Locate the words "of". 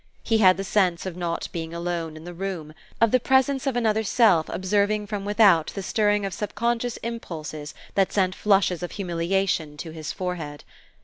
1.05-1.15, 2.99-3.11, 3.67-3.75, 6.25-6.33, 8.81-8.93